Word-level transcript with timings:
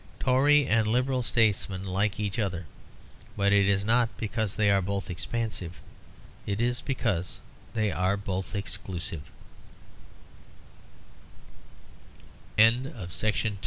Tory 0.19 0.65
and 0.65 0.87
Liberal 0.87 1.21
statesmen 1.21 1.83
like 1.85 2.19
each 2.19 2.39
other, 2.39 2.65
but 3.37 3.53
it 3.53 3.67
is 3.67 3.85
not 3.85 4.09
because 4.17 4.55
they 4.55 4.71
are 4.71 4.81
both 4.81 5.11
expansive; 5.11 5.73
it 6.47 6.59
is 6.59 6.81
because 6.81 7.39
they 7.75 7.91
are 7.91 8.17
both 8.17 8.53
exclusi 8.53 9.21